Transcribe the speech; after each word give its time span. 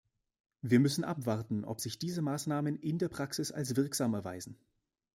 Wir 0.63 0.79
müssen 0.79 1.03
abwarten, 1.03 1.63
ob 1.63 1.79
sich 1.79 1.99
diese 1.99 2.23
Maßnahmen 2.23 2.75
in 2.79 2.97
der 2.97 3.07
Praxis 3.07 3.51
als 3.51 3.75
wirksam 3.75 4.15
erweisen. 4.15 4.57